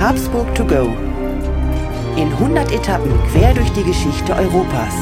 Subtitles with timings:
[0.00, 0.96] Habsburg to go.
[2.16, 4.94] In 100 Etappen quer durch die Geschichte Europas.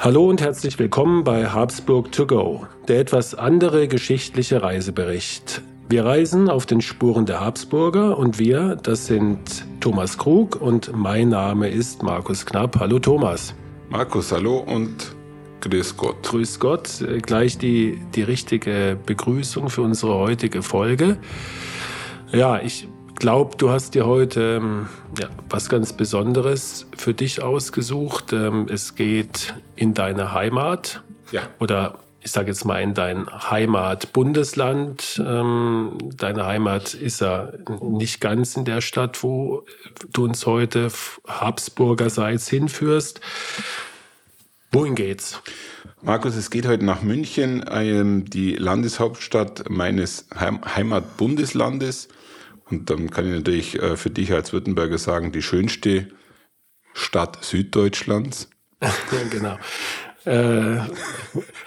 [0.00, 5.62] Hallo und herzlich willkommen bei Habsburg to go, der etwas andere geschichtliche Reisebericht.
[5.88, 11.28] Wir reisen auf den Spuren der Habsburger und wir, das sind Thomas Krug und mein
[11.28, 12.80] Name ist Markus Knapp.
[12.80, 13.54] Hallo Thomas.
[13.88, 15.14] Markus, hallo und
[15.62, 16.22] grüß Gott.
[16.24, 21.16] Grüß Gott, äh, gleich die, die richtige Begrüßung für unsere heutige Folge.
[22.32, 24.88] Ja, ich glaube, du hast dir heute ähm,
[25.18, 28.32] ja, was ganz Besonderes für dich ausgesucht.
[28.32, 31.02] Ähm, es geht in deine Heimat.
[31.30, 31.42] Ja.
[31.60, 35.22] Oder ich sage jetzt mal in dein Heimatbundesland.
[35.24, 39.64] Ähm, deine Heimat ist ja nicht ganz in der Stadt, wo
[40.12, 40.88] du uns heute
[41.26, 43.20] Habsburgerseits hinführst.
[44.74, 45.42] Wohin geht's?
[46.00, 52.08] Markus, es geht heute nach München, ähm, die Landeshauptstadt meines Heimatbundeslandes.
[52.70, 56.08] Und dann kann ich natürlich äh, für dich als Württemberger sagen, die schönste
[56.94, 58.48] Stadt Süddeutschlands.
[58.82, 58.90] ja,
[59.30, 59.58] genau.
[60.24, 60.86] Äh,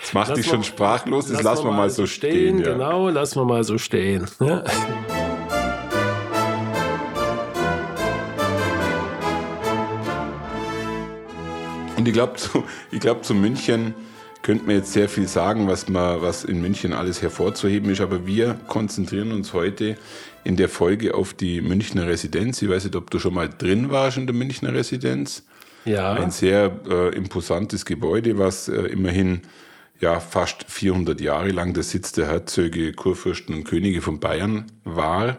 [0.01, 2.59] das macht dich schon sprachlos, das lassen wir mal so stehen.
[2.59, 2.73] stehen ja.
[2.73, 4.27] Genau, lassen wir mal so stehen.
[4.39, 4.63] Ja.
[12.05, 12.63] Und ich glaube, zu,
[12.99, 13.95] glaub, zu München
[14.43, 18.27] könnte man jetzt sehr viel sagen, was, man, was in München alles hervorzuheben ist, aber
[18.27, 19.97] wir konzentrieren uns heute
[20.43, 22.61] in der Folge auf die Münchner Residenz.
[22.61, 25.47] Ich weiß nicht, ob du schon mal drin warst in der Münchner Residenz.
[25.83, 26.13] Ja.
[26.13, 29.41] Ein sehr äh, imposantes Gebäude, was äh, immerhin
[29.99, 35.37] ja, fast 400 Jahre lang der Sitz der Herzöge, Kurfürsten und Könige von Bayern war,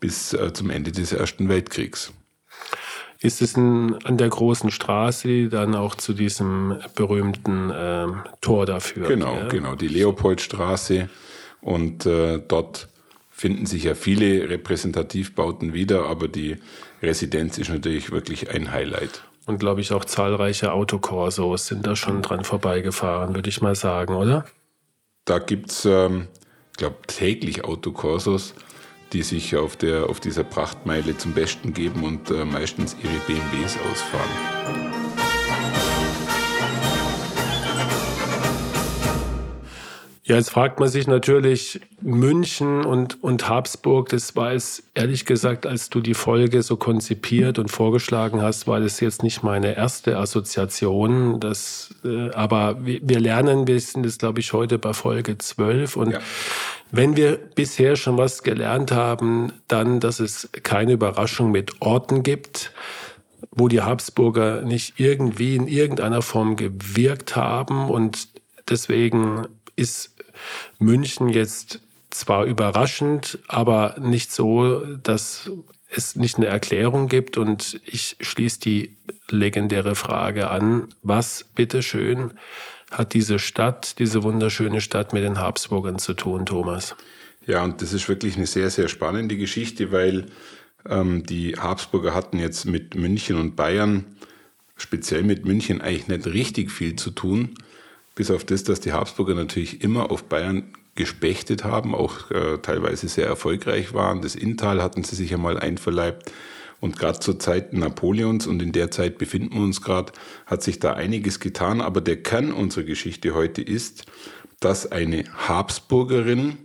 [0.00, 2.12] bis äh, zum Ende des Ersten Weltkriegs.
[3.24, 8.06] Ist es ein, an der großen Straße, die dann auch zu diesem berühmten äh,
[8.42, 9.08] Tor dafür?
[9.08, 9.48] Genau, ja?
[9.48, 11.08] genau, die Leopoldstraße.
[11.62, 12.88] Und äh, dort
[13.30, 16.58] finden sich ja viele Repräsentativbauten wieder, aber die
[17.02, 19.24] Residenz ist natürlich wirklich ein Highlight.
[19.46, 24.16] Und glaube ich auch zahlreiche Autokorsos sind da schon dran vorbeigefahren, würde ich mal sagen,
[24.16, 24.44] oder?
[25.24, 26.28] Da gibt es, ähm,
[26.72, 28.54] ich glaube, täglich Autokorsos,
[29.14, 33.78] die sich auf, der, auf dieser Prachtmeile zum Besten geben und äh, meistens ihre BMWs
[33.90, 35.03] ausfahren.
[40.26, 45.66] Ja, jetzt fragt man sich natürlich, München und, und Habsburg, das war es ehrlich gesagt,
[45.66, 50.16] als du die Folge so konzipiert und vorgeschlagen hast, war das jetzt nicht meine erste
[50.16, 51.40] Assoziation.
[51.40, 55.96] Das, äh, aber wir, wir, lernen, wir sind jetzt, glaube ich, heute bei Folge 12
[55.96, 56.20] und ja.
[56.90, 62.70] Wenn wir bisher schon was gelernt haben, dann, dass es keine Überraschung mit Orten gibt,
[63.50, 68.28] wo die Habsburger nicht irgendwie in irgendeiner Form gewirkt haben und
[68.68, 70.13] deswegen ist
[70.78, 71.80] München jetzt
[72.10, 75.50] zwar überraschend, aber nicht so, dass
[75.90, 77.36] es nicht eine Erklärung gibt.
[77.36, 78.96] Und ich schließe die
[79.28, 82.32] legendäre Frage an, was bitteschön
[82.90, 86.94] hat diese Stadt, diese wunderschöne Stadt mit den Habsburgern zu tun, Thomas?
[87.46, 90.26] Ja, und das ist wirklich eine sehr, sehr spannende Geschichte, weil
[90.88, 94.16] ähm, die Habsburger hatten jetzt mit München und Bayern,
[94.76, 97.54] speziell mit München, eigentlich nicht richtig viel zu tun.
[98.14, 103.08] Bis auf das, dass die Habsburger natürlich immer auf Bayern gespechtet haben, auch äh, teilweise
[103.08, 104.22] sehr erfolgreich waren.
[104.22, 106.30] Das Inntal hatten sie sich einmal einverleibt.
[106.80, 110.12] Und gerade zur Zeit Napoleons und in der Zeit befinden wir uns gerade,
[110.46, 111.80] hat sich da einiges getan.
[111.80, 114.04] Aber der Kern unserer Geschichte heute ist,
[114.60, 116.58] dass eine Habsburgerin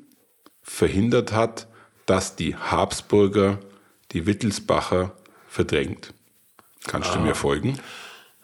[0.61, 1.67] verhindert hat,
[2.05, 3.59] dass die Habsburger
[4.11, 5.15] die Wittelsbacher
[5.47, 6.13] verdrängt.
[6.85, 7.15] Kannst ah.
[7.15, 7.79] du mir folgen?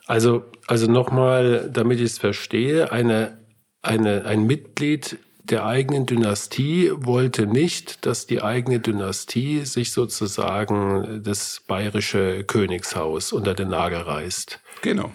[0.07, 3.39] Also, also nochmal, damit ich es verstehe, eine,
[3.81, 11.61] eine, ein Mitglied der eigenen Dynastie wollte nicht, dass die eigene Dynastie sich sozusagen das
[11.67, 14.59] bayerische Königshaus unter den Nagel reißt.
[14.81, 15.11] Genau.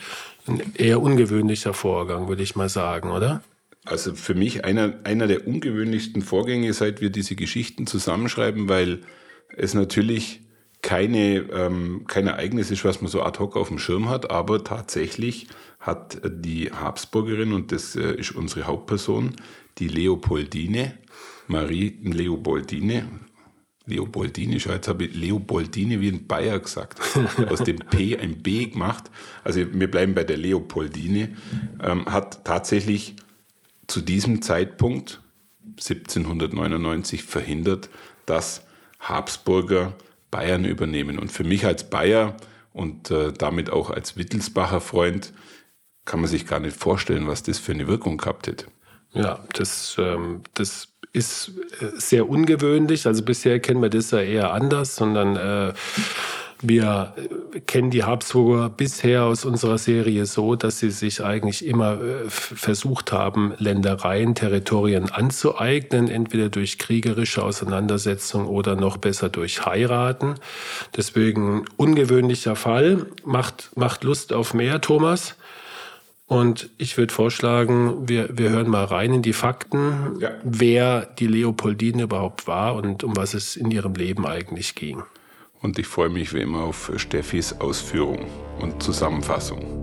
[0.46, 3.42] Ein eher ungewöhnlicher Vorgang, würde ich mal sagen, oder?
[3.84, 9.00] Also für mich einer, einer der ungewöhnlichsten Vorgänge, seit wir diese Geschichten zusammenschreiben, weil
[9.56, 10.40] es natürlich
[10.82, 14.64] keine, ähm, kein Ereignis ist, was man so ad hoc auf dem Schirm hat, aber
[14.64, 15.48] tatsächlich
[15.78, 19.34] hat die Habsburgerin, und das äh, ist unsere Hauptperson,
[19.78, 20.98] die Leopoldine,
[21.48, 23.08] Marie Leopoldine,
[23.86, 27.00] Leopoldine, jetzt habe ich Leopoldine wie ein Bayer gesagt,
[27.48, 29.10] aus dem P ein B gemacht.
[29.42, 31.36] Also wir bleiben bei der Leopoldine,
[31.82, 33.16] ähm, hat tatsächlich
[33.86, 35.20] zu diesem Zeitpunkt
[35.64, 37.88] 1799 verhindert,
[38.26, 38.64] dass
[39.00, 39.94] Habsburger
[40.30, 41.18] Bayern übernehmen.
[41.18, 42.36] Und für mich als Bayer
[42.72, 45.32] und äh, damit auch als Wittelsbacher Freund
[46.04, 48.66] kann man sich gar nicht vorstellen, was das für eine Wirkung gehabt hätte.
[49.12, 53.06] Ja, das, ähm, das ist äh, sehr ungewöhnlich.
[53.06, 55.72] Also bisher kennen wir das ja eher anders, sondern äh,
[56.62, 57.14] wir
[57.66, 63.12] kennen die Habsburger bisher aus unserer Serie so, dass sie sich eigentlich immer äh, versucht
[63.12, 70.34] haben, Ländereien, Territorien anzueignen, entweder durch kriegerische Auseinandersetzung oder noch besser durch Heiraten.
[70.96, 75.36] Deswegen ungewöhnlicher Fall, macht, macht Lust auf mehr, Thomas.
[76.26, 80.30] Und ich würde vorschlagen, wir, wir hören mal rein in die Fakten, ja.
[80.44, 85.02] wer die Leopoldine überhaupt war und um was es in ihrem Leben eigentlich ging
[85.62, 88.26] und ich freue mich wie immer auf Steffis Ausführung
[88.60, 89.80] und Zusammenfassung.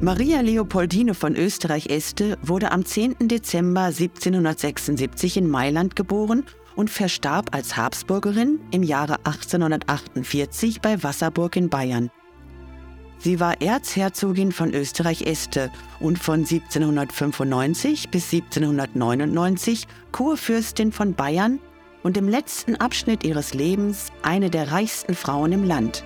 [0.00, 3.16] Maria Leopoldine von Österreich-Este wurde am 10.
[3.28, 6.44] Dezember 1776 in Mailand geboren
[6.76, 12.10] und verstarb als Habsburgerin im Jahre 1848 bei Wasserburg in Bayern.
[13.18, 21.58] Sie war Erzherzogin von Österreich-Este und von 1795 bis 1799 Kurfürstin von Bayern
[22.06, 26.04] und im letzten Abschnitt ihres Lebens eine der reichsten Frauen im Land.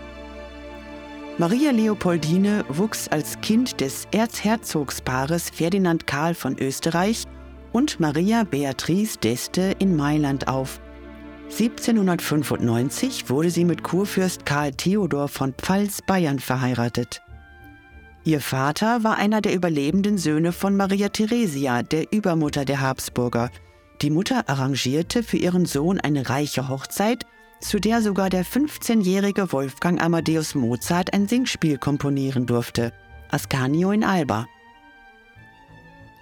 [1.36, 7.24] Maria Leopoldine wuchs als Kind des Erzherzogspaares Ferdinand Karl von Österreich
[7.72, 10.80] und Maria Beatrice d'Este in Mailand auf.
[11.50, 17.20] 1795 wurde sie mit Kurfürst Karl Theodor von Pfalz-Bayern verheiratet.
[18.24, 23.50] Ihr Vater war einer der überlebenden Söhne von Maria Theresia, der Übermutter der Habsburger,
[24.02, 27.26] die Mutter arrangierte für ihren Sohn eine reiche Hochzeit,
[27.60, 32.92] zu der sogar der 15-jährige Wolfgang Amadeus Mozart ein Singspiel komponieren durfte,
[33.30, 34.46] Ascanio in Alba.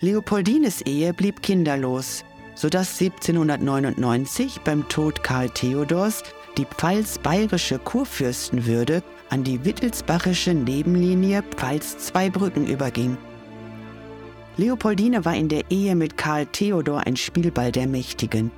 [0.00, 6.22] Leopoldines Ehe blieb kinderlos, sodass 1799 beim Tod Karl Theodors
[6.56, 13.16] die pfalz-bayerische Kurfürstenwürde an die wittelsbachische Nebenlinie Pfalz-Zweibrücken überging.
[14.58, 18.50] Leopoldine war in der Ehe mit Karl Theodor ein Spielball der Mächtigen.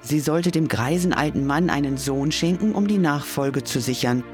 [0.00, 4.24] Sie sollte dem greisen alten Mann einen Sohn schenken, um die Nachfolge zu sichern.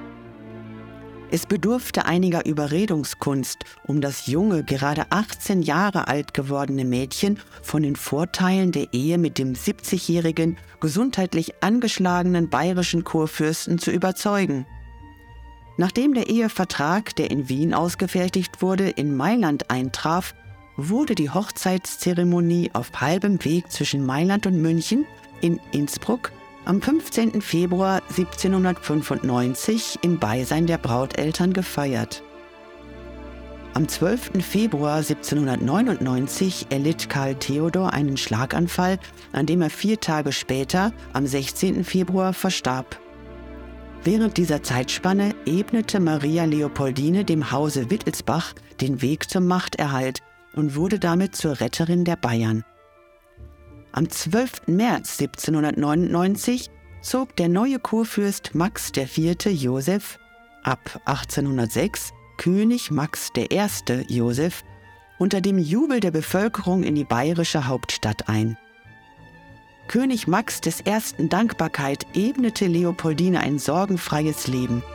[1.32, 7.96] Es bedurfte einiger Überredungskunst, um das junge, gerade 18 Jahre alt gewordene Mädchen von den
[7.96, 14.66] Vorteilen der Ehe mit dem 70-jährigen, gesundheitlich angeschlagenen bayerischen Kurfürsten zu überzeugen.
[15.78, 20.32] Nachdem der Ehevertrag, der in Wien ausgefertigt wurde, in Mailand eintraf,
[20.78, 25.06] wurde die Hochzeitszeremonie auf halbem Weg zwischen Mailand und München
[25.40, 26.32] in Innsbruck
[26.64, 27.42] am 15.
[27.42, 32.22] Februar 1795 im Beisein der Brauteltern gefeiert.
[33.74, 34.44] Am 12.
[34.44, 38.98] Februar 1799 erlitt Karl Theodor einen Schlaganfall,
[39.32, 41.84] an dem er vier Tage später, am 16.
[41.84, 43.00] Februar, verstarb.
[44.04, 50.22] Während dieser Zeitspanne ebnete Maria Leopoldine dem Hause Wittelsbach den Weg zum Machterhalt
[50.54, 52.64] und wurde damit zur Retterin der Bayern.
[53.92, 54.66] Am 12.
[54.66, 56.70] März 1799
[57.02, 59.36] zog der neue Kurfürst Max IV.
[59.46, 60.18] Joseph,
[60.62, 63.48] ab 1806 König Max I.
[64.08, 64.62] Joseph,
[65.18, 68.56] unter dem Jubel der Bevölkerung in die bayerische Hauptstadt ein.
[69.88, 71.28] König Max I.
[71.28, 74.82] Dankbarkeit ebnete Leopoldine ein sorgenfreies Leben–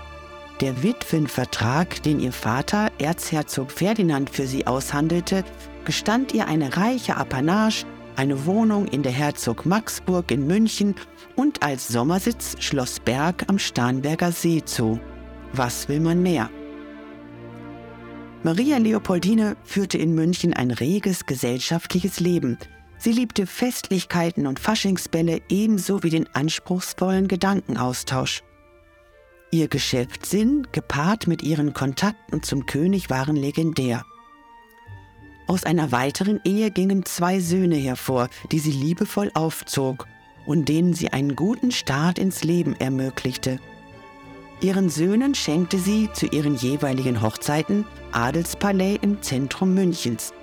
[0.61, 5.43] der Witwenvertrag, den ihr Vater, Erzherzog Ferdinand, für sie aushandelte,
[5.86, 10.95] gestand ihr eine reiche Apanage, eine Wohnung in der Herzog Maxburg in München
[11.36, 15.00] und als Sommersitz Schloss Berg am Starnberger See zu.
[15.53, 16.50] Was will man mehr?
[18.43, 22.57] Maria Leopoldine führte in München ein reges gesellschaftliches Leben.
[22.98, 28.43] Sie liebte Festlichkeiten und Faschingsbälle ebenso wie den anspruchsvollen Gedankenaustausch.
[29.53, 34.03] Ihr Geschäftssinn, gepaart mit ihren Kontakten zum König, waren legendär.
[35.45, 40.07] Aus einer weiteren Ehe gingen zwei Söhne hervor, die sie liebevoll aufzog
[40.48, 43.60] und denen sie einen guten Start ins Leben ermöglichte.
[44.60, 50.33] Ihren Söhnen schenkte sie zu ihren jeweiligen Hochzeiten Adelspalais im Zentrum Münchens.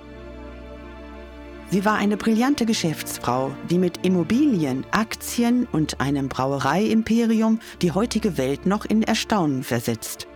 [1.71, 8.65] Sie war eine brillante Geschäftsfrau, die mit Immobilien, Aktien und einem Brauereiimperium die heutige Welt
[8.65, 10.27] noch in Erstaunen versetzt.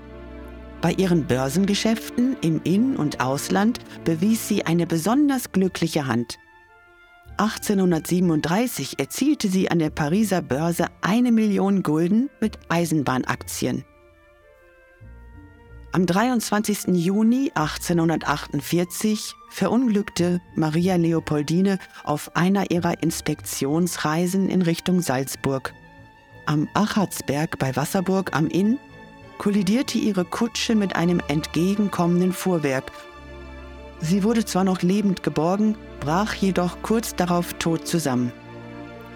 [0.80, 6.38] Bei ihren Börsengeschäften im In- und Ausland bewies sie eine besonders glückliche Hand.
[7.38, 13.84] 1837 erzielte sie an der Pariser Börse eine Million Gulden mit Eisenbahnaktien.
[15.96, 16.88] Am 23.
[16.88, 25.74] Juni 1848 verunglückte Maria Leopoldine auf einer ihrer Inspektionsreisen in Richtung Salzburg.
[26.48, 28.78] Am Achatzberg bei Wasserburg am Inn
[29.38, 32.92] kollidierte ihre Kutsche mit einem entgegenkommenden Fuhrwerk.
[34.02, 38.34] Sie wurde zwar noch lebend geborgen, brach jedoch kurz darauf tot zusammen.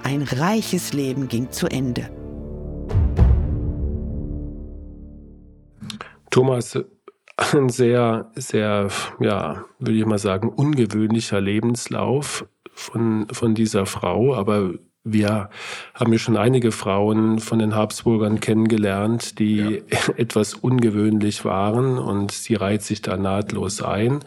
[0.03, 2.18] Ein reiches Leben ging zu Ende.
[6.29, 6.77] Thomas,
[7.53, 14.73] ein sehr, sehr, ja, würde ich mal sagen, ungewöhnlicher Lebenslauf von, von dieser Frau, aber
[15.03, 15.49] wir
[15.93, 19.97] haben ja schon einige Frauen von den Habsburgern kennengelernt, die ja.
[20.17, 24.19] etwas ungewöhnlich waren und sie reiht sich da nahtlos ein.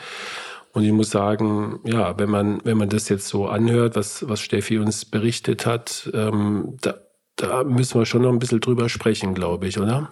[0.72, 4.40] Und ich muss sagen, ja, wenn man, wenn man das jetzt so anhört, was, was
[4.40, 6.94] Steffi uns berichtet hat, ähm, da,
[7.36, 10.10] da müssen wir schon noch ein bisschen drüber sprechen, glaube ich, oder?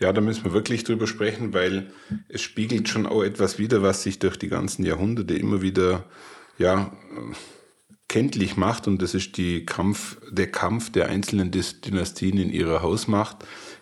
[0.00, 1.90] Ja, da müssen wir wirklich drüber sprechen, weil
[2.28, 6.04] es spiegelt schon auch etwas wider, was sich durch die ganzen Jahrhunderte immer wieder,
[6.56, 6.92] ja,
[8.06, 8.86] kenntlich macht.
[8.86, 13.38] Und das ist die Kampf, der Kampf der einzelnen Dynastien in ihrer Hausmacht,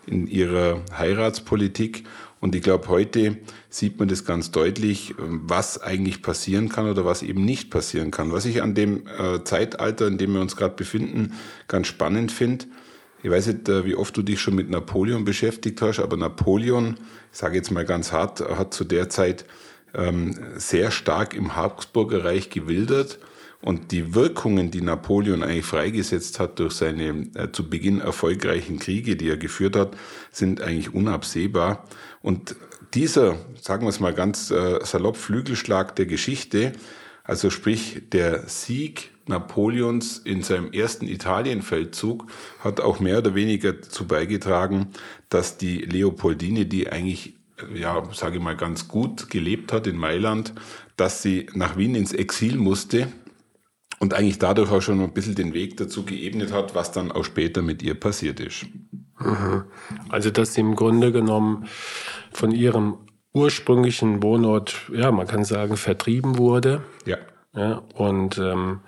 [0.07, 2.03] in ihrer Heiratspolitik.
[2.39, 3.37] Und ich glaube, heute
[3.69, 8.31] sieht man das ganz deutlich, was eigentlich passieren kann oder was eben nicht passieren kann.
[8.31, 11.33] Was ich an dem äh, Zeitalter, in dem wir uns gerade befinden,
[11.67, 12.65] ganz spannend finde,
[13.23, 16.97] ich weiß nicht, äh, wie oft du dich schon mit Napoleon beschäftigt hast, aber Napoleon,
[17.31, 19.45] ich sage jetzt mal ganz hart, hat zu der Zeit
[19.93, 23.19] ähm, sehr stark im Habsburger Reich gewildert.
[23.59, 29.15] Und die Wirkungen, die Napoleon eigentlich freigesetzt hat durch seine äh, zu Beginn erfolgreichen Kriege,
[29.15, 29.97] die er geführt hat,
[30.31, 31.85] sind eigentlich unabsehbar.
[32.21, 32.55] Und
[32.93, 36.73] dieser, sagen wir es mal ganz äh, salopp, Flügelschlag der Geschichte,
[37.23, 42.25] also sprich der Sieg Napoleons in seinem ersten Italienfeldzug
[42.59, 44.87] hat auch mehr oder weniger dazu beigetragen,
[45.29, 47.37] dass die Leopoldine, die eigentlich
[47.73, 50.53] ja, sage ich mal, ganz gut gelebt hat in Mailand,
[50.95, 53.07] dass sie nach Wien ins Exil musste
[53.99, 57.23] und eigentlich dadurch auch schon ein bisschen den Weg dazu geebnet hat, was dann auch
[57.23, 58.67] später mit ihr passiert ist.
[59.19, 59.63] Mhm.
[60.09, 61.67] Also, dass sie im Grunde genommen
[62.31, 62.99] von ihrem
[63.33, 66.83] ursprünglichen Wohnort, ja, man kann sagen, vertrieben wurde.
[67.05, 67.17] Ja.
[67.53, 68.81] Ja und ähm,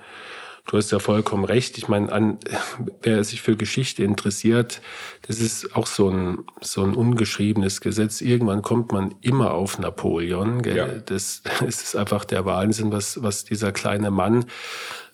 [0.70, 1.80] Du hast ja vollkommen recht.
[1.80, 2.38] Ich meine, an,
[3.02, 4.82] wer sich für Geschichte interessiert,
[5.24, 8.22] das ist auch so ein, so ein ungeschriebenes Gesetz.
[8.22, 10.62] Irgendwann kommt man immer auf Napoleon.
[10.62, 10.78] Gell?
[10.78, 10.88] Ja.
[10.88, 14.46] Das, das ist einfach der Wahnsinn, was, was dieser kleine Mann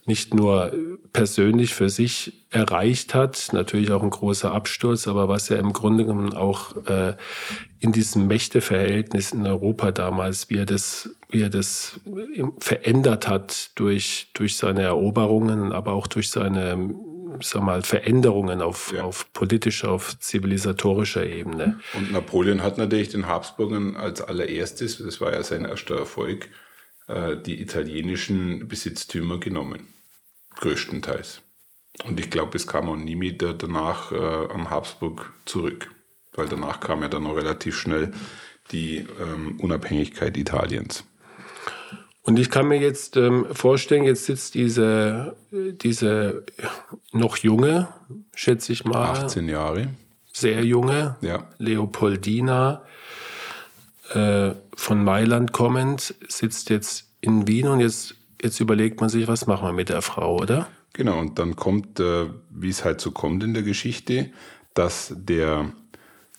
[0.06, 0.72] nicht nur
[1.14, 6.06] persönlich für sich erreicht hat, natürlich auch ein großer Absturz, aber was er im Grunde
[6.06, 7.16] genommen auch äh,
[7.80, 12.00] in diesem Mächteverhältnis in Europa damals, wie er das, wie er das
[12.60, 16.96] verändert hat durch, durch seine Eroberungen, aber auch durch seine
[17.42, 19.04] sag mal, Veränderungen auf, ja.
[19.04, 21.82] auf politischer, auf zivilisatorischer Ebene.
[21.94, 26.48] Und Napoleon hat natürlich den Habsburgern als allererstes, das war ja sein erster Erfolg,
[27.08, 29.88] äh, die italienischen Besitztümer genommen
[30.56, 31.42] größtenteils.
[32.06, 35.92] Und ich glaube, es kam auch nie wieder danach äh, an Habsburg zurück,
[36.34, 38.13] weil danach kam ja dann noch relativ schnell
[38.72, 41.04] die ähm, Unabhängigkeit Italiens.
[42.25, 46.44] Und ich kann mir jetzt ähm, vorstellen, jetzt sitzt diese, diese
[47.12, 47.88] noch junge,
[48.34, 49.12] schätze ich mal.
[49.12, 49.89] 18 Jahre.
[50.34, 51.48] Sehr junge, ja.
[51.60, 52.82] Leopoldina,
[54.13, 58.15] äh, von Mailand kommend, sitzt jetzt in Wien und jetzt
[58.46, 60.67] Jetzt überlegt man sich, was machen wir mit der Frau, oder?
[60.94, 64.29] Genau, und dann kommt, äh, wie es halt so kommt in der Geschichte,
[64.75, 65.72] dass der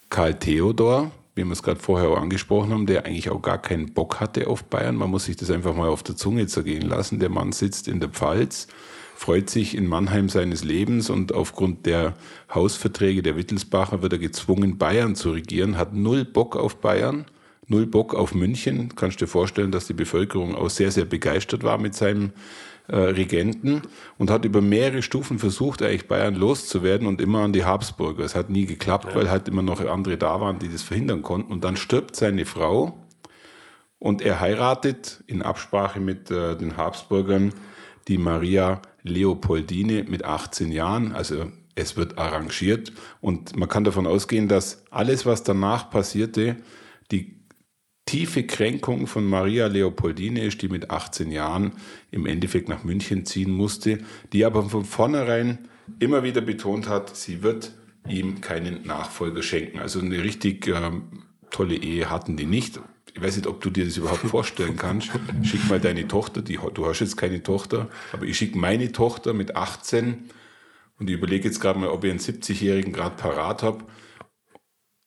[0.09, 3.93] Karl Theodor, wie wir es gerade vorher auch angesprochen haben, der eigentlich auch gar keinen
[3.93, 4.97] Bock hatte auf Bayern.
[4.97, 7.21] Man muss sich das einfach mal auf der Zunge zergehen lassen.
[7.21, 8.66] Der Mann sitzt in der Pfalz,
[9.14, 12.14] freut sich in Mannheim seines Lebens und aufgrund der
[12.52, 17.26] Hausverträge der Wittelsbacher wird er gezwungen, Bayern zu regieren, hat null Bock auf Bayern
[17.69, 18.95] null Bock auf München.
[18.95, 22.33] Kannst dir vorstellen, dass die Bevölkerung auch sehr, sehr begeistert war mit seinem
[22.88, 23.83] äh, Regenten
[24.19, 28.25] und hat über mehrere Stufen versucht, eigentlich Bayern loszuwerden und immer an die Habsburger.
[28.25, 31.52] Es hat nie geklappt, weil halt immer noch andere da waren, die das verhindern konnten.
[31.52, 32.99] Und dann stirbt seine Frau
[33.99, 37.52] und er heiratet in Absprache mit äh, den Habsburgern
[38.09, 41.12] die Maria Leopoldine mit 18 Jahren.
[41.12, 46.57] Also es wird arrangiert und man kann davon ausgehen, dass alles, was danach passierte,
[47.11, 47.36] die
[48.07, 51.73] tiefe Kränkung von Maria Leopoldine die mit 18 Jahren
[52.13, 53.99] im Endeffekt nach München ziehen musste,
[54.33, 57.73] die aber von vornherein immer wieder betont hat, sie wird
[58.09, 59.81] ihm keinen Nachfolger schenken.
[59.81, 62.81] Also eine richtig ähm, tolle Ehe hatten die nicht.
[63.13, 65.11] Ich weiß nicht, ob du dir das überhaupt vorstellen kannst.
[65.43, 69.33] Schick mal deine Tochter, die, du hast jetzt keine Tochter, aber ich schicke meine Tochter
[69.33, 70.31] mit 18
[70.99, 73.85] und ich überlege jetzt gerade mal, ob ich einen 70-Jährigen gerade parat habe.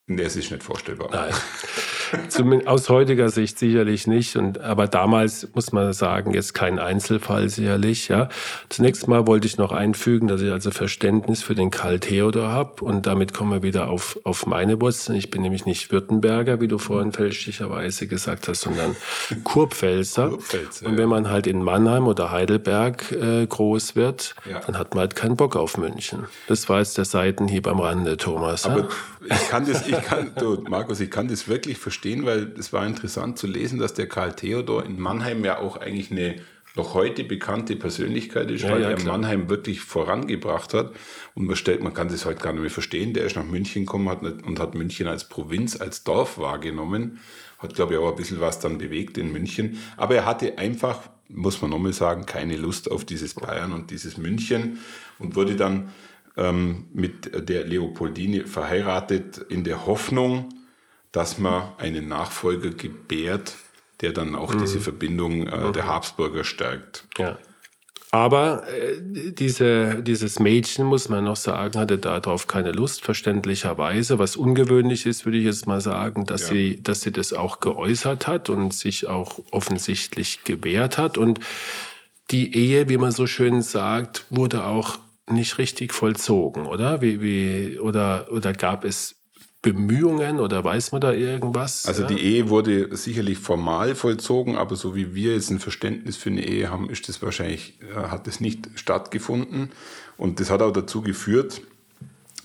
[0.06, 1.08] Nee, es ist nicht vorstellbar.
[1.10, 1.32] Nein.
[2.28, 4.36] Zumindest aus heutiger Sicht sicherlich nicht.
[4.36, 8.08] Und, aber damals muss man sagen, jetzt kein Einzelfall sicherlich.
[8.08, 8.28] Ja.
[8.68, 12.84] Zunächst mal wollte ich noch einfügen, dass ich also Verständnis für den Karl Theodor habe.
[12.84, 15.16] Und damit kommen wir wieder auf, auf meine Wurzeln.
[15.18, 18.96] Ich bin nämlich nicht Württemberger, wie du vorhin fälschlicherweise gesagt hast, sondern
[19.44, 20.28] Kurpfälzer.
[20.28, 24.60] Kurpfälzer und wenn man halt in Mannheim oder Heidelberg äh, groß wird, ja.
[24.60, 26.26] dann hat man halt keinen Bock auf München.
[26.48, 28.66] Das war jetzt der Seitenhieb am Rande, Thomas.
[28.66, 28.88] Aber
[29.28, 29.36] ja?
[29.36, 32.86] ich kann das, ich kann, du, Markus, ich kann das wirklich verstehen, weil es war
[32.86, 36.36] interessant zu lesen, dass der Karl Theodor in Mannheim ja auch eigentlich eine
[36.76, 39.18] noch heute bekannte Persönlichkeit ist, ja, weil ja, er klar.
[39.18, 40.92] Mannheim wirklich vorangebracht hat.
[41.34, 43.12] Und man stellt, man kann das heute gar nicht mehr verstehen.
[43.12, 47.18] Der ist nach München gekommen hat und hat München als Provinz, als Dorf wahrgenommen.
[47.58, 49.78] Hat, glaube ich, auch ein bisschen was dann bewegt in München.
[49.96, 54.16] Aber er hatte einfach, muss man nochmal sagen, keine Lust auf dieses Bayern und dieses
[54.16, 54.78] München
[55.18, 55.90] und wurde dann
[56.36, 60.48] ähm, mit der Leopoldine verheiratet in der Hoffnung,
[61.12, 63.56] dass man einen Nachfolger gebärt,
[64.00, 64.60] der dann auch mhm.
[64.60, 65.72] diese Verbindung äh, mhm.
[65.72, 67.06] der Habsburger stärkt.
[67.18, 67.38] Ja.
[68.12, 69.00] Aber äh,
[69.32, 74.18] diese, dieses Mädchen, muss man noch sagen, hatte darauf keine Lust, verständlicherweise.
[74.18, 76.48] Was ungewöhnlich ist, würde ich jetzt mal sagen, dass, ja.
[76.48, 81.18] sie, dass sie das auch geäußert hat und sich auch offensichtlich gewehrt hat.
[81.18, 81.38] Und
[82.32, 84.98] die Ehe, wie man so schön sagt, wurde auch
[85.28, 87.00] nicht richtig vollzogen, oder?
[87.02, 89.19] Wie, wie, oder, oder gab es
[89.62, 91.84] Bemühungen oder weiß man da irgendwas?
[91.86, 96.30] Also die Ehe wurde sicherlich formal vollzogen, aber so wie wir jetzt ein Verständnis für
[96.30, 99.70] eine Ehe haben, ist das wahrscheinlich, äh, hat das nicht stattgefunden.
[100.16, 101.60] Und das hat auch dazu geführt,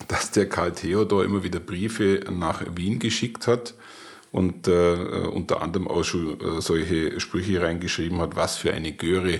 [0.10, 3.76] dass der Karl Theodor immer wieder Briefe nach Wien geschickt hat
[4.34, 4.96] und äh,
[5.32, 9.40] unter anderem auch schon äh, solche Sprüche reingeschrieben hat, was für eine Göre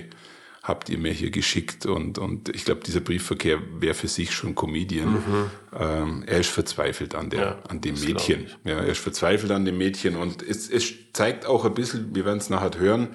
[0.66, 1.86] habt ihr mir hier geschickt.
[1.86, 5.12] Und, und ich glaube, dieser Briefverkehr wäre für sich schon Comedian.
[5.12, 5.50] Mhm.
[5.78, 8.46] Ähm, er ist verzweifelt an, der, ja, an dem Mädchen.
[8.64, 10.16] Ja, er ist verzweifelt an dem Mädchen.
[10.16, 13.08] Und es, es zeigt auch ein bisschen, wir werden es nachher hören,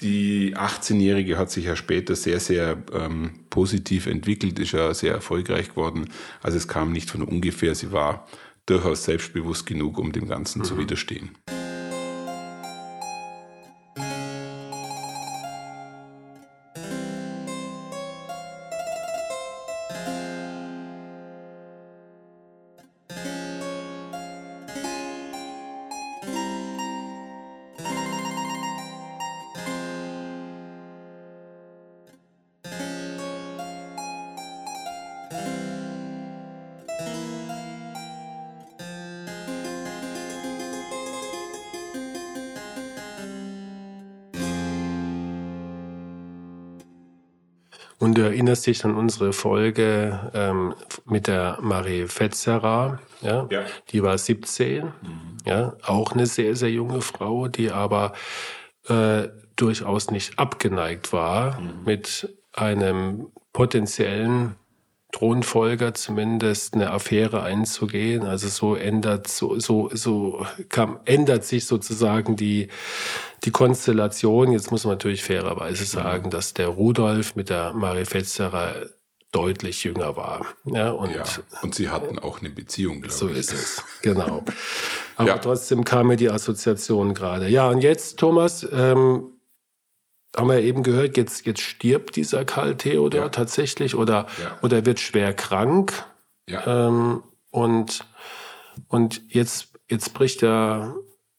[0.00, 5.70] die 18-Jährige hat sich ja später sehr, sehr ähm, positiv entwickelt, ist ja sehr erfolgreich
[5.70, 6.08] geworden.
[6.42, 8.26] Also es kam nicht von ungefähr, sie war
[8.66, 10.64] durchaus selbstbewusst genug, um dem Ganzen mhm.
[10.64, 11.30] zu widerstehen.
[48.10, 53.46] Und du erinnerst dich an unsere Folge ähm, mit der Marie Fetzerer, ja?
[53.48, 53.62] ja?
[53.90, 54.92] Die war 17, mhm.
[55.46, 58.14] ja, auch eine sehr, sehr junge Frau, die aber
[58.88, 61.84] äh, durchaus nicht abgeneigt war, mhm.
[61.84, 64.56] mit einem potenziellen
[65.20, 68.22] Thronfolger zumindest eine Affäre einzugehen.
[68.22, 72.68] Also so ändert so so so kam, ändert sich sozusagen die
[73.44, 74.52] die Konstellation.
[74.52, 78.86] Jetzt muss man natürlich fairerweise sagen, dass der Rudolf mit der Marie Fetzerer
[79.30, 80.46] deutlich jünger war.
[80.64, 81.22] Ja, und, ja,
[81.60, 83.34] und sie hatten auch eine Beziehung, glaube so ich.
[83.34, 84.42] So ist es, genau.
[85.16, 85.38] Aber ja.
[85.38, 87.46] trotzdem kam mir die Assoziation gerade.
[87.48, 89.34] Ja, und jetzt, Thomas, ähm,
[90.36, 93.28] haben wir eben gehört, jetzt, jetzt stirbt dieser Karl Theodor ja.
[93.28, 94.58] tatsächlich oder, ja.
[94.62, 95.92] oder wird schwer krank.
[96.48, 96.88] Ja.
[96.88, 98.04] Ähm, und,
[98.88, 100.94] und jetzt, jetzt bricht er,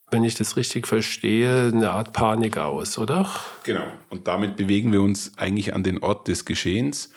[0.09, 3.29] wenn ich das richtig verstehe, eine Art Panik aus, oder?
[3.63, 3.85] Genau.
[4.09, 7.11] Und damit bewegen wir uns eigentlich an den Ort des Geschehens,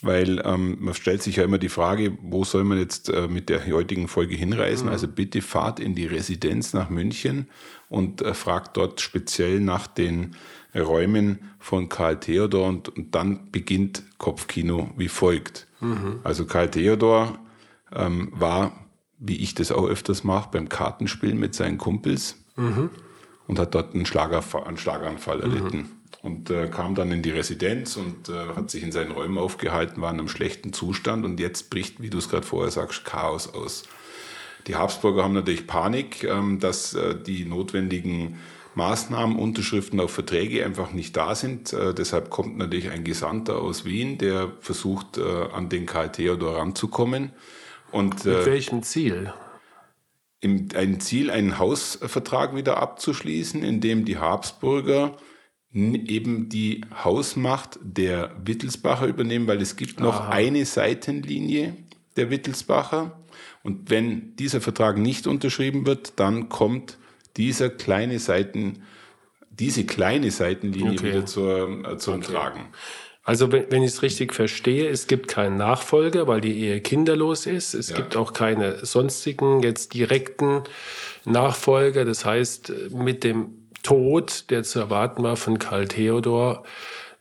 [0.00, 3.48] weil ähm, man stellt sich ja immer die Frage, wo soll man jetzt äh, mit
[3.48, 4.86] der heutigen Folge hinreisen?
[4.86, 4.92] Mhm.
[4.92, 7.48] Also bitte fahrt in die Residenz nach München
[7.88, 10.36] und äh, fragt dort speziell nach den
[10.74, 15.66] Räumen von Karl Theodor und, und dann beginnt Kopfkino wie folgt.
[15.80, 16.20] Mhm.
[16.22, 17.38] Also Karl Theodor
[17.92, 18.86] ähm, war,
[19.18, 22.90] wie ich das auch öfters mache, beim Kartenspielen mit seinen Kumpels mhm.
[23.46, 25.42] und hat dort einen, Schlagerfall, einen Schlaganfall mhm.
[25.42, 25.90] erlitten.
[26.28, 30.02] Und äh, kam dann in die Residenz und äh, hat sich in seinen Räumen aufgehalten,
[30.02, 33.54] war in einem schlechten Zustand und jetzt bricht, wie du es gerade vorher sagst, Chaos
[33.54, 33.84] aus.
[34.66, 38.38] Die Habsburger haben natürlich Panik, ähm, dass äh, die notwendigen
[38.74, 41.72] Maßnahmen, Unterschriften auf Verträge einfach nicht da sind.
[41.72, 46.58] Äh, deshalb kommt natürlich ein Gesandter aus Wien, der versucht, äh, an den Karl Theodor
[46.58, 47.32] ranzukommen.
[47.90, 49.32] Und, Mit äh, welchem Ziel?
[50.40, 55.16] Im, ein Ziel, einen Hausvertrag wieder abzuschließen, in dem die Habsburger
[56.06, 60.30] eben die Hausmacht der Wittelsbacher übernehmen, weil es gibt noch Aha.
[60.30, 61.76] eine Seitenlinie
[62.16, 63.18] der Wittelsbacher.
[63.62, 66.98] Und wenn dieser Vertrag nicht unterschrieben wird, dann kommt
[67.36, 68.82] dieser kleine Seiten,
[69.50, 71.08] diese kleine Seitenlinie okay.
[71.08, 72.32] wieder zur, äh, zum okay.
[72.32, 72.68] Tragen.
[73.28, 77.74] Also wenn, ich es richtig verstehe, es gibt keinen Nachfolger, weil die Ehe kinderlos ist.
[77.74, 77.96] Es ja.
[77.96, 80.62] gibt auch keine sonstigen jetzt direkten
[81.26, 82.06] Nachfolger.
[82.06, 86.64] Das heißt, mit dem Tod, der zu erwarten war von Karl Theodor,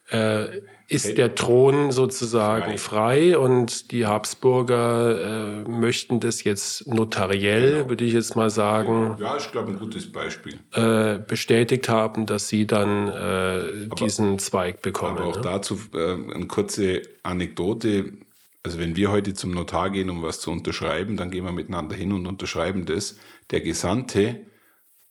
[0.10, 7.74] äh, ist der Thron sozusagen frei, frei und die Habsburger äh, möchten das jetzt notariell,
[7.74, 7.90] genau.
[7.90, 9.18] würde ich jetzt mal sagen.
[9.20, 10.60] Ja, ich glaube, ein gutes Beispiel.
[10.72, 15.18] Äh, bestätigt haben, dass sie dann äh, diesen Zweig bekommen.
[15.18, 15.42] Aber auch ne?
[15.42, 18.14] dazu äh, eine kurze Anekdote.
[18.64, 21.96] Also wenn wir heute zum Notar gehen, um was zu unterschreiben, dann gehen wir miteinander
[21.96, 23.18] hin und unterschreiben das.
[23.52, 24.40] Der Gesandte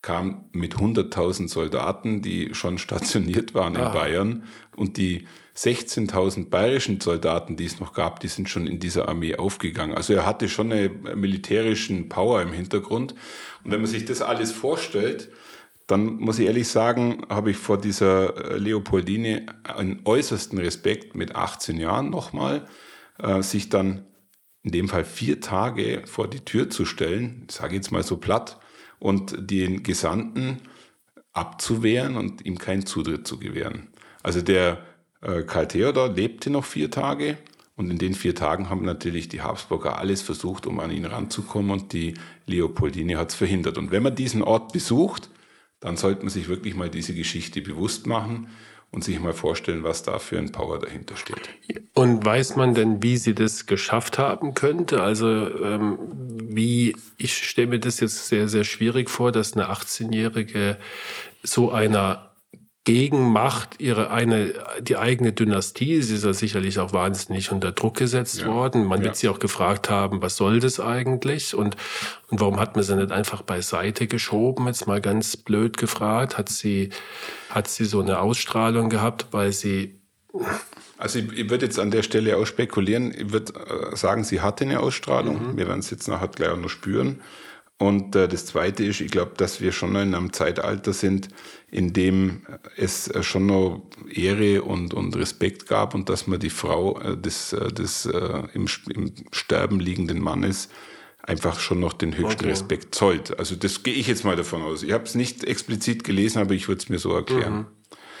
[0.07, 3.89] kam mit 100.000 Soldaten, die schon stationiert waren in Aha.
[3.89, 4.45] Bayern
[4.77, 9.35] und die 16.000 bayerischen Soldaten, die es noch gab, die sind schon in dieser Armee
[9.35, 9.97] aufgegangen.
[9.97, 13.15] Also er hatte schon eine militärischen Power im Hintergrund.
[13.65, 15.29] Und wenn man sich das alles vorstellt,
[15.87, 21.35] dann muss ich ehrlich sagen, habe ich vor dieser äh, Leopoldine einen äußersten Respekt mit
[21.35, 22.65] 18 Jahren nochmal,
[23.19, 24.05] äh, sich dann
[24.63, 28.57] in dem Fall vier Tage vor die Tür zu stellen, sage jetzt mal so platt,
[28.99, 30.57] und den Gesandten
[31.33, 33.87] abzuwehren und ihm keinen Zutritt zu gewähren.
[34.23, 34.79] Also der
[35.21, 37.37] äh, Karl Theodor lebte noch vier Tage
[37.75, 41.71] und in den vier Tagen haben natürlich die Habsburger alles versucht, um an ihn ranzukommen
[41.71, 42.15] und die
[42.47, 43.77] Leopoldine hat es verhindert.
[43.77, 45.29] Und wenn man diesen Ort besucht,
[45.79, 48.47] dann sollte man sich wirklich mal diese Geschichte bewusst machen
[48.91, 51.49] und sich mal vorstellen, was da für ein Power dahinter steht.
[51.93, 55.03] Und weiß man denn, wie sie das geschafft haben könnte?
[55.03, 55.97] Also ähm,
[56.41, 60.77] wie, ich stelle mir das jetzt sehr, sehr schwierig vor, dass eine 18-Jährige
[61.43, 62.26] so einer
[62.87, 66.01] Gegenmacht ihre eine, die eigene Dynastie.
[66.01, 68.47] Sie ist ja sicherlich auch wahnsinnig unter Druck gesetzt ja.
[68.47, 68.85] worden.
[68.85, 69.07] Man ja.
[69.07, 71.53] wird sie auch gefragt haben, was soll das eigentlich?
[71.53, 71.75] Und,
[72.29, 74.67] und warum hat man sie nicht einfach beiseite geschoben?
[74.67, 76.37] Jetzt mal ganz blöd gefragt.
[76.37, 76.91] Hat sie,
[77.49, 79.99] hat sie so eine Ausstrahlung gehabt, weil sie,
[80.97, 83.13] also ich, ich würde jetzt an der Stelle auch spekulieren.
[83.13, 83.51] Ich würde
[83.91, 85.51] äh, sagen, sie hatte eine Ausstrahlung.
[85.51, 85.57] Mhm.
[85.57, 87.19] Wir werden es jetzt nachher gleich auch noch spüren.
[87.79, 91.29] Und äh, das Zweite ist, ich glaube, dass wir schon in einem Zeitalter sind,
[91.69, 92.41] in dem
[92.75, 97.15] es äh, schon noch Ehre und, und Respekt gab und dass man die Frau äh,
[97.15, 100.69] des, äh, des äh, im, im Sterben liegenden Mannes
[101.21, 102.49] einfach schon noch den höchsten okay.
[102.49, 103.37] Respekt zollt.
[103.37, 104.81] Also das gehe ich jetzt mal davon aus.
[104.81, 107.57] Ich habe es nicht explizit gelesen, aber ich würde es mir so erklären.
[107.57, 107.65] Mhm.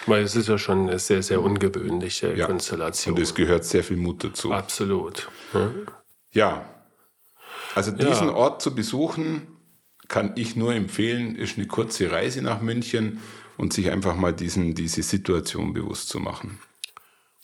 [0.05, 2.45] Weil es ist ja schon eine sehr, sehr ungewöhnliche ja.
[2.45, 3.15] Konstellation.
[3.15, 4.51] Und es gehört sehr viel Mut dazu.
[4.51, 5.29] Absolut.
[5.53, 5.87] Mhm.
[6.31, 6.76] Ja,
[7.75, 8.33] also diesen ja.
[8.33, 9.47] Ort zu besuchen,
[10.07, 13.19] kann ich nur empfehlen, ist eine kurze Reise nach München
[13.57, 16.59] und sich einfach mal diesen, diese Situation bewusst zu machen.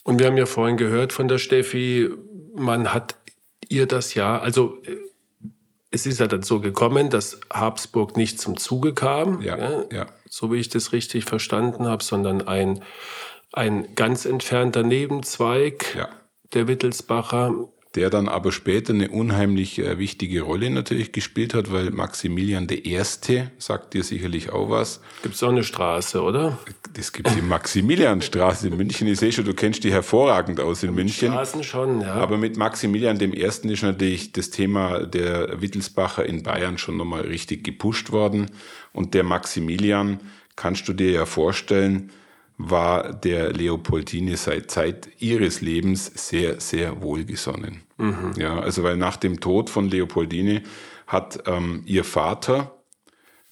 [0.03, 2.09] Und wir haben ja vorhin gehört von der Steffi,
[2.55, 3.15] man hat
[3.69, 4.81] ihr das ja, also
[5.91, 10.05] es ist ja dann so gekommen, dass Habsburg nicht zum Zuge kam, ja, ja, ja.
[10.29, 12.83] so wie ich das richtig verstanden habe, sondern ein,
[13.51, 15.95] ein ganz entfernter Nebenzweig
[16.53, 17.53] der Wittelsbacher
[17.95, 22.99] der dann aber später eine unheimlich äh, wichtige Rolle natürlich gespielt hat, weil Maximilian I.,
[23.59, 24.99] sagt dir sicherlich auch was.
[25.21, 26.57] Gibt es auch eine Straße, oder?
[26.97, 29.07] Es gibt die Maximilianstraße in München.
[29.07, 31.31] Ich sehe schon, du kennst die hervorragend aus in München.
[31.31, 32.13] Straßen schon, ja.
[32.15, 33.43] Aber mit Maximilian I.
[33.43, 38.49] ist natürlich das Thema der Wittelsbacher in Bayern schon nochmal richtig gepusht worden.
[38.91, 40.19] Und der Maximilian,
[40.55, 42.11] kannst du dir ja vorstellen,
[42.69, 47.81] war der Leopoldine seit Zeit ihres Lebens sehr, sehr wohlgesonnen.
[47.97, 48.33] Mhm.
[48.37, 50.63] Ja, also weil nach dem Tod von Leopoldine
[51.07, 52.83] hat ähm, ihr Vater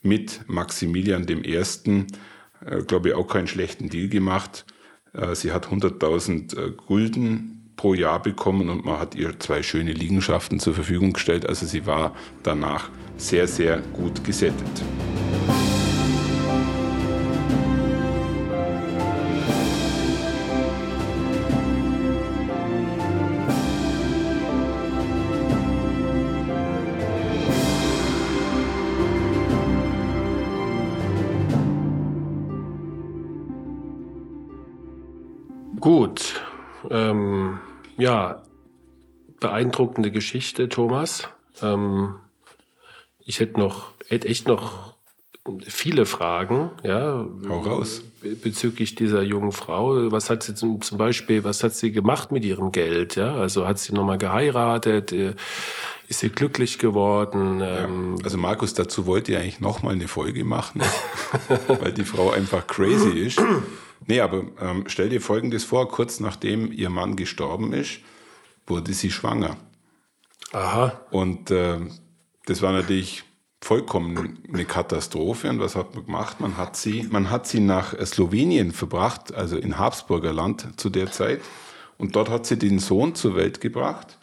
[0.02, 4.66] mit Maximilian I., äh, glaube ich, auch keinen schlechten Deal gemacht.
[5.14, 9.92] Äh, sie hat 100.000 äh, Gulden pro Jahr bekommen und man hat ihr zwei schöne
[9.92, 11.48] Liegenschaften zur Verfügung gestellt.
[11.48, 14.84] Also sie war danach sehr, sehr gut gesättigt.
[39.52, 41.28] Beeindruckende Geschichte, Thomas.
[41.62, 42.16] Ähm,
[43.26, 44.94] ich hätte noch, hätte echt noch
[45.68, 47.26] viele Fragen, ja.
[47.50, 48.02] Hau raus.
[48.22, 50.10] Bezüglich dieser jungen Frau.
[50.12, 53.36] Was hat sie zum, zum Beispiel, was hat sie gemacht mit ihrem Geld, ja?
[53.36, 55.12] Also hat sie nochmal geheiratet?
[55.12, 55.34] Äh,
[56.08, 57.60] ist sie glücklich geworden?
[57.60, 57.86] Ja.
[57.86, 60.82] Ähm, also Markus, dazu wollte ich eigentlich nochmal eine Folge machen,
[61.68, 63.42] weil die Frau einfach crazy ist.
[64.08, 68.00] Nee, aber ähm, stell dir Folgendes vor, kurz nachdem ihr Mann gestorben ist,
[68.68, 69.58] wurde sie schwanger.
[70.54, 71.02] Aha.
[71.12, 71.80] Und äh,
[72.46, 73.24] das war natürlich
[73.62, 75.50] vollkommen eine Katastrophe.
[75.50, 76.40] Und was hat man gemacht?
[76.40, 81.12] Man hat sie, man hat sie nach Slowenien verbracht, also in Habsburger Land zu der
[81.12, 81.42] Zeit.
[81.98, 84.18] Und dort hat sie den Sohn zur Welt gebracht,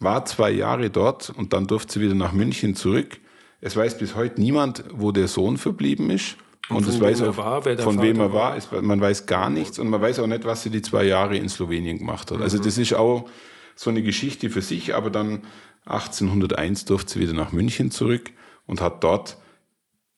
[0.00, 3.20] war zwei Jahre dort und dann durfte sie wieder nach München zurück.
[3.60, 6.36] Es weiß bis heute niemand, wo der Sohn verblieben ist.
[6.68, 8.56] Und, und es weiß auch, war, von wem er war.
[8.72, 8.82] war.
[8.82, 11.48] man weiß gar nichts und man weiß auch nicht, was sie die zwei Jahre in
[11.48, 12.40] Slowenien gemacht hat.
[12.40, 12.62] Also mhm.
[12.62, 13.28] das ist auch
[13.74, 15.42] so eine Geschichte für sich, aber dann
[15.86, 18.30] 1801 durfte sie wieder nach München zurück
[18.66, 19.38] und hat dort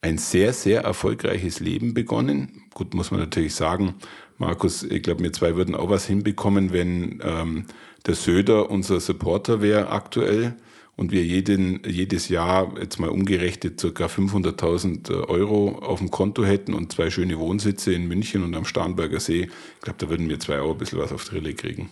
[0.01, 2.63] ein sehr, sehr erfolgreiches Leben begonnen.
[2.73, 3.95] Gut, muss man natürlich sagen,
[4.37, 7.65] Markus, ich glaube, wir zwei würden auch was hinbekommen, wenn ähm,
[8.05, 10.55] der Söder unser Supporter wäre aktuell
[10.97, 16.45] und wir jeden, jedes Jahr jetzt mal umgerechnet circa 500.000 äh, Euro auf dem Konto
[16.45, 20.29] hätten und zwei schöne Wohnsitze in München und am Starnberger See, ich glaube, da würden
[20.29, 21.89] wir zwei auch ein bisschen was auf die Rille kriegen.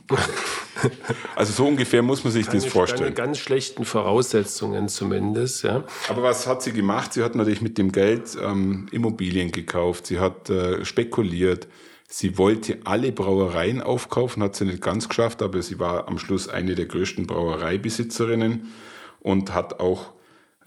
[1.35, 3.13] also so ungefähr muss man sich keine, das vorstellen.
[3.13, 5.63] Keine ganz schlechten Voraussetzungen zumindest.
[5.63, 5.83] Ja.
[6.07, 7.13] Aber was hat sie gemacht?
[7.13, 11.67] Sie hat natürlich mit dem Geld ähm, Immobilien gekauft, sie hat äh, spekuliert,
[12.07, 16.47] Sie wollte alle Brauereien aufkaufen, hat sie nicht ganz geschafft, aber sie war am Schluss
[16.47, 18.71] eine der größten Brauereibesitzerinnen
[19.19, 20.13] und hat auch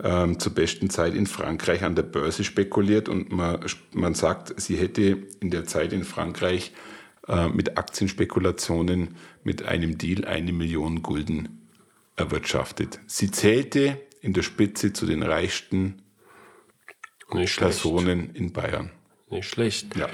[0.02, 3.08] ähm, zur besten Zeit in Frankreich an der Börse spekuliert.
[3.08, 6.72] Und man, man sagt, sie hätte in der Zeit in Frankreich
[7.28, 11.68] äh, mit Aktienspekulationen mit einem Deal eine Million Gulden
[12.16, 12.98] erwirtschaftet.
[13.06, 16.02] Sie zählte in der Spitze zu den reichsten
[17.28, 18.90] Personen in Bayern.
[19.30, 19.96] Nicht schlecht.
[19.96, 20.08] Ja.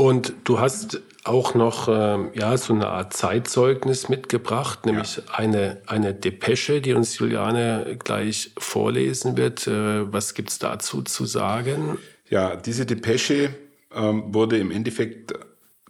[0.00, 5.22] Und du hast auch noch ähm, ja, so eine Art Zeitzeugnis mitgebracht, nämlich ja.
[5.34, 9.66] eine, eine Depesche, die uns Juliane gleich vorlesen wird.
[9.66, 11.98] Äh, was gibt es dazu zu sagen?
[12.30, 13.54] Ja, diese Depesche
[13.94, 15.34] ähm, wurde im Endeffekt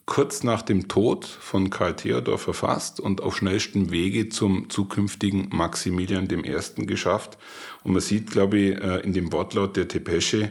[0.07, 6.27] kurz nach dem Tod von Karl Theodor verfasst und auf schnellstem Wege zum zukünftigen Maximilian
[6.29, 6.85] I.
[6.85, 7.38] geschafft.
[7.85, 10.51] Und man sieht, glaube ich, äh, in dem Wortlaut der Depesche,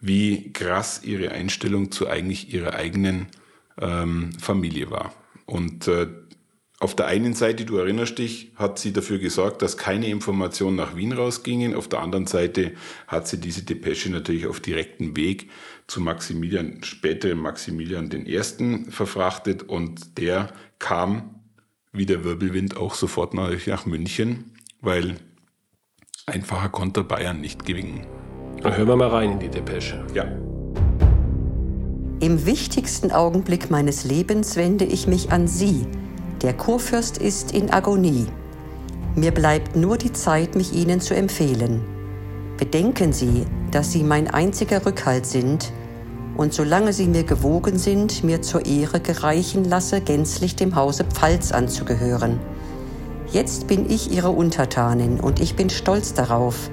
[0.00, 3.26] wie krass ihre Einstellung zu eigentlich ihrer eigenen
[3.80, 5.12] ähm, Familie war.
[5.46, 6.08] Und äh,
[6.80, 10.94] auf der einen Seite, du erinnerst dich, hat sie dafür gesorgt, dass keine Informationen nach
[10.94, 11.74] Wien rausgingen.
[11.74, 12.72] Auf der anderen Seite
[13.08, 15.50] hat sie diese Depesche natürlich auf direkten Weg
[15.88, 18.40] zu Maximilian, späteren Maximilian I.
[18.90, 21.34] verfrachtet und der kam
[21.90, 25.16] wie der Wirbelwind auch sofort nach München, weil
[26.26, 28.06] einfacher konnte Bayern nicht gewinnen.
[28.62, 30.04] Dann hören wir mal rein in die Depesche.
[30.14, 30.24] Ja.
[32.20, 35.86] Im wichtigsten Augenblick meines Lebens wende ich mich an Sie.
[36.42, 38.26] Der Kurfürst ist in Agonie.
[39.14, 41.82] Mir bleibt nur die Zeit, mich Ihnen zu empfehlen.
[42.56, 45.72] Bedenken Sie, dass Sie mein einziger Rückhalt sind
[46.36, 51.52] und solange Sie mir gewogen sind, mir zur Ehre gereichen lasse, gänzlich dem Hause Pfalz
[51.52, 52.40] anzugehören.
[53.30, 56.70] Jetzt bin ich Ihre Untertanin und ich bin stolz darauf,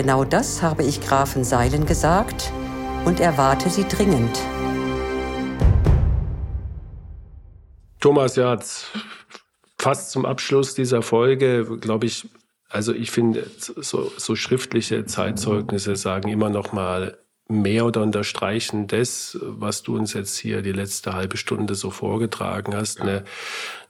[0.00, 2.52] Genau das habe ich Grafen Seilen gesagt
[3.04, 4.38] und erwarte sie dringend.
[7.98, 8.56] Thomas, ja,
[9.76, 12.28] fast zum Abschluss dieser Folge, glaube ich,
[12.68, 19.36] also ich finde, so, so, schriftliche Zeitzeugnisse sagen immer noch mal mehr oder unterstreichen das,
[19.42, 23.00] was du uns jetzt hier die letzte halbe Stunde so vorgetragen hast.
[23.00, 23.24] Eine,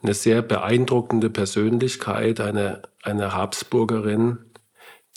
[0.03, 4.39] eine sehr beeindruckende Persönlichkeit, eine, eine Habsburgerin,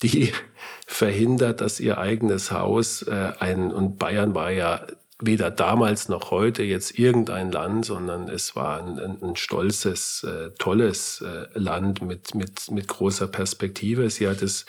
[0.03, 0.33] die
[0.87, 4.85] verhindert, dass ihr eigenes Haus äh, ein und Bayern war ja
[5.21, 11.21] weder damals noch heute jetzt irgendein Land, sondern es war ein, ein stolzes, äh, tolles
[11.21, 14.09] äh, Land mit, mit, mit großer Perspektive.
[14.09, 14.65] Sie hat es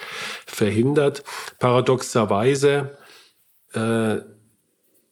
[0.47, 1.25] verhindert.
[1.59, 2.99] Paradoxerweise
[3.73, 4.19] äh,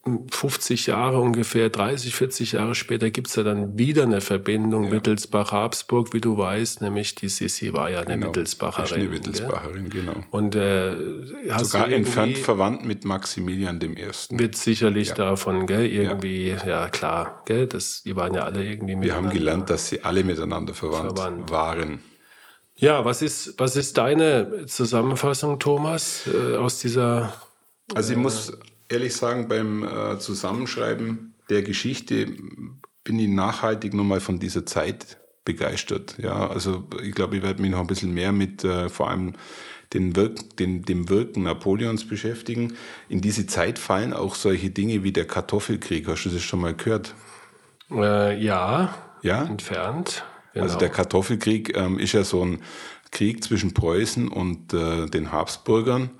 [0.02, 4.92] 50 Jahre ungefähr, 30, 40 Jahre später gibt's ja dann wieder eine Verbindung ja.
[4.92, 8.28] Wittelsbach-Habsburg, wie du weißt, nämlich die Sissi war ja eine genau.
[8.28, 9.02] Wittelsbacherin.
[9.02, 10.14] Eine Wittelsbacherin, genau.
[10.30, 10.96] Und äh,
[11.58, 14.06] sogar entfernt verwandt mit Maximilian I.
[14.30, 15.14] Wird sicherlich ja.
[15.16, 19.04] davon, gell, irgendwie, ja, ja klar, gell, das, die waren ja alle irgendwie miteinander.
[19.04, 21.50] Wir haben gelernt, dass sie alle miteinander verwandt, verwandt.
[21.50, 22.02] waren.
[22.74, 27.34] Ja, was ist, was ist deine Zusammenfassung, Thomas, äh, aus dieser
[27.94, 28.52] also ich muss
[28.90, 32.26] ehrlich sagen, beim äh, Zusammenschreiben der Geschichte
[33.04, 36.16] bin ich nachhaltig nochmal von dieser Zeit begeistert.
[36.18, 39.34] Ja, also ich glaube, ich werde mich noch ein bisschen mehr mit äh, vor allem
[39.92, 42.74] den Wirk den, dem Wirken Napoleons beschäftigen.
[43.08, 46.06] In diese Zeit fallen auch solche Dinge wie der Kartoffelkrieg.
[46.06, 47.14] Hast du das schon mal gehört?
[47.90, 50.24] Äh, ja, ja, entfernt.
[50.52, 50.64] Genau.
[50.64, 52.62] Also der Kartoffelkrieg ähm, ist ja so ein
[53.10, 56.10] Krieg zwischen Preußen und äh, den Habsburgern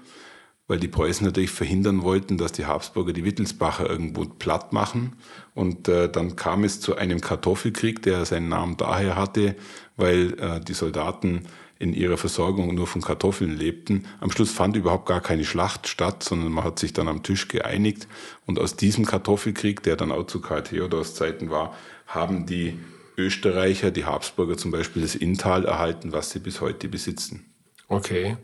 [0.70, 5.14] weil die Preußen natürlich verhindern wollten, dass die Habsburger die Wittelsbacher irgendwo platt machen.
[5.52, 9.56] Und äh, dann kam es zu einem Kartoffelkrieg, der seinen Namen daher hatte,
[9.96, 11.42] weil äh, die Soldaten
[11.80, 14.06] in ihrer Versorgung nur von Kartoffeln lebten.
[14.20, 17.48] Am Schluss fand überhaupt gar keine Schlacht statt, sondern man hat sich dann am Tisch
[17.48, 18.06] geeinigt.
[18.46, 21.74] Und aus diesem Kartoffelkrieg, der dann auch zu Karl Theodors Zeiten war,
[22.06, 22.78] haben die
[23.16, 27.44] Österreicher, die Habsburger zum Beispiel, das Inntal erhalten, was sie bis heute besitzen.
[27.88, 28.36] Okay.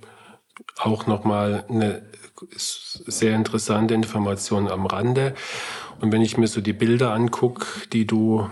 [0.77, 2.03] Auch nochmal eine
[2.51, 5.35] sehr interessante Information am Rande.
[6.01, 8.49] Und wenn ich mir so die Bilder angucke, die du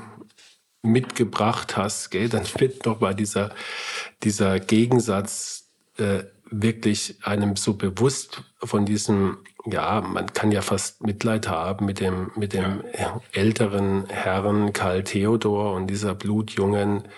[0.83, 3.55] mitgebracht hast, gell, dann wird nochmal dieser,
[4.23, 11.49] dieser Gegensatz äh, wirklich einem so bewusst von diesem, ja, man kann ja fast Mitleid
[11.49, 13.21] haben mit dem, mit dem ja.
[13.33, 17.09] älteren Herrn Karl Theodor und dieser blutjungen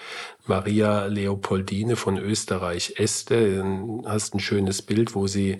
[0.48, 3.56] Maria Leopoldine von Österreich-Este.
[3.56, 5.58] Dann hast ein schönes Bild, wo sie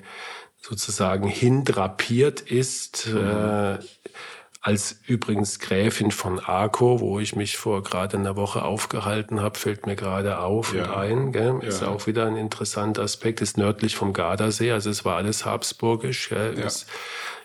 [0.61, 3.09] sozusagen hindrapiert ist.
[3.09, 3.19] Mhm.
[3.19, 3.79] Äh,
[4.67, 9.87] als übrigens Gräfin von Arco, wo ich mich vor gerade einer Woche aufgehalten habe, fällt
[9.87, 10.83] mir gerade auf ja.
[10.83, 11.33] und ein.
[11.33, 11.61] Gell?
[11.63, 11.89] Ist ja.
[11.89, 13.41] auch wieder ein interessanter Aspekt.
[13.41, 16.31] Ist nördlich vom Gardasee, also es war alles habsburgisch.
[16.31, 16.59] Gell?
[16.59, 16.65] Ja.
[16.67, 16.89] Ist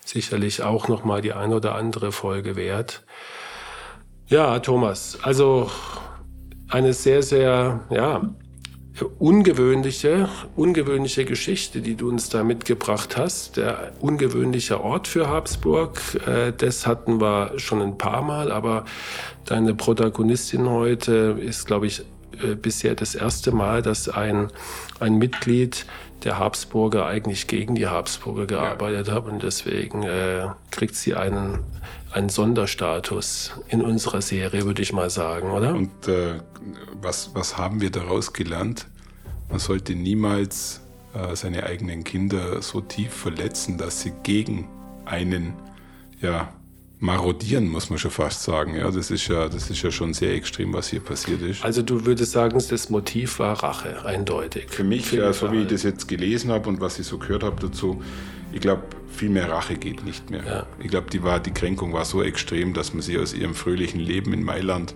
[0.04, 3.04] sicherlich auch noch mal die ein oder andere Folge wert.
[4.26, 5.70] Ja, Thomas, also
[6.72, 8.22] eine sehr, sehr, ja,
[9.20, 13.58] ungewöhnliche, ungewöhnliche Geschichte, die du uns da mitgebracht hast.
[13.58, 18.86] Der ungewöhnliche Ort für Habsburg, äh, das hatten wir schon ein paar Mal, aber
[19.46, 22.04] deine Protagonistin heute ist, glaube ich,
[22.44, 24.48] äh, bisher das erste Mal, dass ein,
[25.00, 25.86] ein Mitglied
[26.24, 29.16] der Habsburger eigentlich gegen die Habsburger gearbeitet ja.
[29.16, 31.60] hat und deswegen äh, kriegt sie einen,
[32.12, 35.74] einen Sonderstatus in unserer Serie, würde ich mal sagen, oder?
[35.76, 36.40] Und äh,
[37.02, 38.88] was, was haben wir daraus gelernt?
[39.50, 40.82] Man sollte niemals
[41.14, 44.68] äh, seine eigenen Kinder so tief verletzen, dass sie gegen
[45.06, 45.54] einen
[46.22, 46.54] ja,
[47.02, 48.76] marodieren, muss man schon fast sagen.
[48.76, 51.66] Ja, das ist ja, das ist ja schon sehr extrem, was hier passiert ist.
[51.66, 54.70] Also du würdest sagen, das Motiv war Rache, eindeutig.
[54.70, 57.44] Für mich, ja, so wie ich das jetzt gelesen habe und was ich so gehört
[57.44, 58.04] habe dazu,
[58.54, 60.44] ich glaube, viel mehr Rache geht nicht mehr.
[60.46, 60.66] Ja.
[60.80, 64.32] Ich glaube, die, die Kränkung war so extrem, dass man sie aus ihrem fröhlichen Leben
[64.32, 64.94] in Mailand,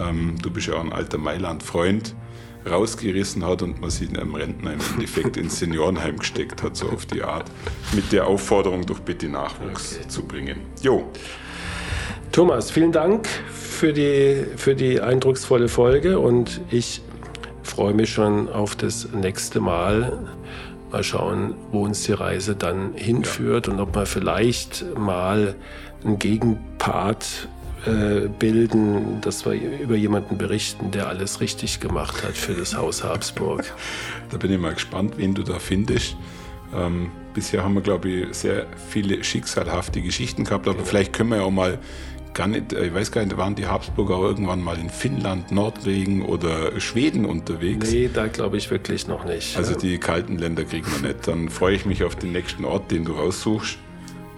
[0.00, 2.16] ähm, du bist ja auch ein alter Mailand-Freund,
[2.66, 6.88] rausgerissen hat und man sie in einem Rentner im Endeffekt ins Seniorenheim gesteckt hat, so
[6.88, 7.50] auf die Art,
[7.92, 10.08] mit der Aufforderung, doch bitte Nachwuchs okay.
[10.08, 10.60] zu bringen.
[10.82, 11.10] Jo.
[12.32, 17.00] Thomas, vielen Dank für die, für die eindrucksvolle Folge und ich
[17.62, 20.18] freue mich schon auf das nächste Mal.
[20.90, 23.72] Mal schauen, wo uns die Reise dann hinführt ja.
[23.72, 25.54] und ob wir vielleicht mal
[26.04, 27.48] einen Gegenpart
[27.88, 33.04] äh, bilden, dass wir über jemanden berichten, der alles richtig gemacht hat für das Haus
[33.04, 33.64] Habsburg.
[34.30, 36.16] Da bin ich mal gespannt, wen du da findest.
[36.74, 40.86] Ähm, bisher haben wir, glaube ich, sehr viele schicksalhafte Geschichten gehabt, aber genau.
[40.86, 41.78] vielleicht können wir ja auch mal
[42.34, 45.50] gar nicht, äh, ich weiß gar nicht, waren die Habsburger auch irgendwann mal in Finnland,
[45.50, 47.90] Norwegen oder Schweden unterwegs?
[47.90, 49.56] Nee, da glaube ich wirklich noch nicht.
[49.56, 51.26] Also die kalten Länder kriegen wir nicht.
[51.26, 53.78] Dann freue ich mich auf den nächsten Ort, den du raussuchst.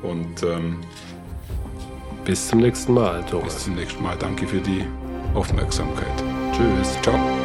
[0.02, 0.78] Und ähm,
[2.30, 3.54] bis zum nächsten Mal, Thomas.
[3.54, 4.16] Bis zum nächsten Mal.
[4.16, 4.84] Danke für die
[5.34, 6.06] Aufmerksamkeit.
[6.52, 6.96] Tschüss.
[7.02, 7.39] Ciao.